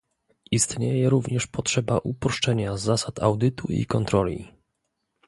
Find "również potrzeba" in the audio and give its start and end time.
1.09-1.97